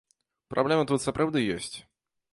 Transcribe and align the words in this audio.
Праблема 0.53 0.87
тут 0.93 1.05
сапраўды 1.05 1.47
ёсць. 1.57 1.73